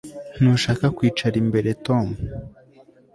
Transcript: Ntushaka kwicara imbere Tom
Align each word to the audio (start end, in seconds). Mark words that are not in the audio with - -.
Ntushaka 0.37 0.85
kwicara 0.97 1.35
imbere 1.43 1.69
Tom 1.85 2.07